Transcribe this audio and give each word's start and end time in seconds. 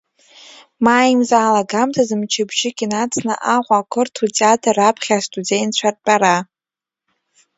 Маи 0.85 1.11
мза 1.19 1.37
алагамҭазы 1.49 2.15
мчыбжьык 2.21 2.77
инацны 2.85 3.33
Аҟәа 3.55 3.77
ақырҭуа 3.81 4.27
театр 4.37 4.77
аԥхьа 4.87 5.15
астудентцәа 5.17 5.89
ртәара… 5.93 6.37